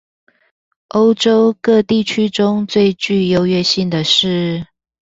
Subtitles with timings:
[0.89, 4.65] 歐洲各地區中最具優越性的是